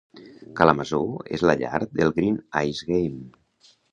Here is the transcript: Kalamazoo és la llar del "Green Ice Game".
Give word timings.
Kalamazoo 0.59 1.19
és 1.37 1.43
la 1.49 1.55
llar 1.59 1.81
del 1.99 2.15
"Green 2.17 2.39
Ice 2.65 2.89
Game". 2.91 3.23